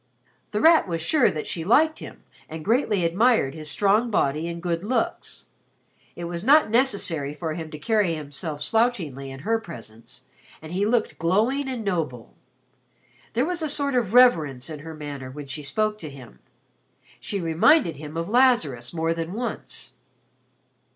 [0.49, 4.59] The Rat was sure that she liked him and greatly admired his strong body and
[4.59, 5.45] good looks.
[6.15, 10.23] It was not necessary for him to carry himself slouchingly in her presence
[10.59, 12.33] and he looked glowing and noble.
[13.33, 16.39] There was a sort of reverence in her manner when she spoke to him.
[17.19, 19.93] She reminded him of Lazarus more than once.